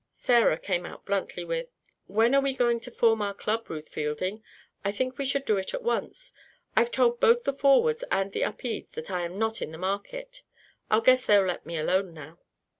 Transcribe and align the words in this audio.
Sarah 0.17 0.57
came 0.57 0.83
out 0.83 1.05
bluntly 1.05 1.43
with: 1.45 1.67
"When 2.07 2.33
are 2.33 2.41
we 2.41 2.53
going 2.55 2.79
to 2.79 2.89
form 2.89 3.21
our 3.21 3.35
club, 3.35 3.69
Ruth 3.69 3.87
Fielding? 3.89 4.41
I 4.83 4.91
think 4.91 5.19
we 5.19 5.27
should 5.27 5.45
do 5.45 5.57
it 5.57 5.75
at 5.75 5.83
once. 5.83 6.33
I've 6.75 6.89
told 6.89 7.19
both 7.19 7.43
the 7.43 7.53
Forwards 7.53 8.03
and 8.09 8.31
the 8.31 8.41
Upedes 8.41 8.89
that 8.93 9.11
I 9.11 9.25
am 9.25 9.37
not 9.37 9.61
in 9.61 9.71
the 9.71 9.77
market. 9.77 10.41
I 10.89 11.01
guess 11.01 11.27
they'll 11.27 11.45
let 11.45 11.67
me 11.67 11.77
alone 11.77 12.15
now." 12.15 12.39